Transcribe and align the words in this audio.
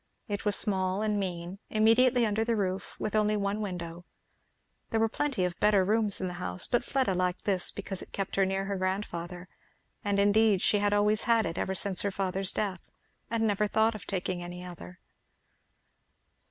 It 0.27 0.45
was 0.45 0.55
small 0.55 1.03
and 1.03 1.19
mean, 1.19 1.59
immediately 1.69 2.25
under 2.25 2.43
the 2.43 2.55
roof, 2.55 2.95
with 2.97 3.15
only 3.15 3.37
one 3.37 3.61
window. 3.61 4.03
There 4.89 4.99
were 4.99 5.07
plenty 5.07 5.45
of 5.45 5.59
better 5.59 5.85
rooms 5.85 6.19
in 6.19 6.25
the 6.27 6.33
house, 6.41 6.65
but 6.65 6.83
Fleda 6.83 7.13
liked 7.13 7.43
this 7.45 7.69
because 7.69 8.01
it 8.01 8.11
kept 8.11 8.35
her 8.35 8.43
near 8.43 8.65
her 8.65 8.77
grandfather; 8.77 9.47
and 10.03 10.17
indeed 10.17 10.59
she 10.59 10.79
had 10.79 10.91
always 10.91 11.25
had 11.25 11.45
it 11.45 11.59
ever 11.59 11.75
since 11.75 12.01
her 12.01 12.09
father's 12.09 12.51
death, 12.51 12.81
and 13.29 13.45
never 13.45 13.67
thought 13.67 13.93
of 13.93 14.07
taking 14.07 14.41
any 14.41 14.63
other. 14.65 14.99